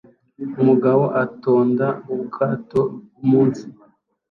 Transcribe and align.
Umugabo 0.61 1.03
atonda 1.23 1.87
ubwato 2.13 2.81
munsi 3.29 3.65